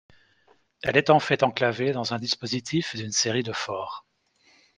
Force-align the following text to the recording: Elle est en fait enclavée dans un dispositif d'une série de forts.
Elle 0.81 0.97
est 0.97 1.11
en 1.11 1.19
fait 1.19 1.43
enclavée 1.43 1.91
dans 1.91 2.11
un 2.15 2.17
dispositif 2.17 2.95
d'une 2.95 3.11
série 3.11 3.43
de 3.43 3.53
forts. 3.53 4.07